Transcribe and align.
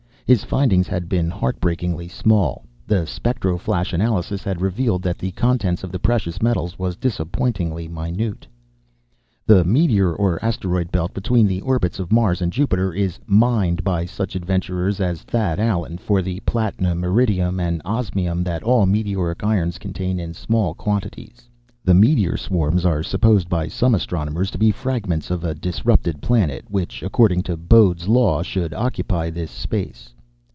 His 0.33 0.45
findings 0.45 0.87
had 0.87 1.09
been 1.09 1.29
heart 1.29 1.59
breakingly 1.59 2.07
small; 2.07 2.63
the 2.87 3.05
spectro 3.05 3.57
flash 3.57 3.91
analysis 3.91 4.45
had 4.45 4.61
revealed 4.61 5.03
that 5.03 5.17
the 5.17 5.31
content 5.31 5.83
of 5.83 5.91
the 5.91 5.99
precious 5.99 6.41
metals 6.41 6.79
was 6.79 6.95
disappointingly 6.95 7.89
minute. 7.89 8.47
[Footnote 9.45 9.57
1: 9.57 9.57
The 9.57 9.63
meteor 9.65 10.13
or 10.15 10.39
asteroid 10.41 10.89
belt, 10.89 11.13
between 11.13 11.47
the 11.47 11.59
orbits 11.59 11.99
of 11.99 12.13
Mars 12.13 12.41
and 12.41 12.49
Jupiter, 12.53 12.93
is 12.93 13.19
"mined" 13.27 13.83
by 13.83 14.05
such 14.05 14.37
adventurers 14.37 15.01
as 15.01 15.23
Thad 15.23 15.59
Allen 15.59 15.97
for 15.97 16.21
the 16.21 16.39
platinum, 16.45 17.03
iridium 17.03 17.59
and 17.59 17.81
osmium 17.83 18.41
that 18.45 18.63
all 18.63 18.85
meteoric 18.85 19.43
irons 19.43 19.77
contain 19.77 20.17
in 20.17 20.33
small 20.33 20.73
quantities. 20.73 21.49
The 21.83 21.93
meteor 21.93 22.37
swarms 22.37 22.85
are 22.85 23.03
supposed 23.03 23.49
by 23.49 23.67
some 23.67 23.93
astronomers 23.93 24.49
to 24.51 24.57
be 24.57 24.71
fragments 24.71 25.29
of 25.29 25.43
a 25.43 25.53
disrupted 25.55 26.21
planet, 26.21 26.63
which, 26.69 27.03
according 27.03 27.41
to 27.43 27.57
Bode's 27.57 28.07
Law, 28.07 28.41
should 28.43 28.73
occupy 28.73 29.29
this 29.29 29.51
space. 29.51 30.13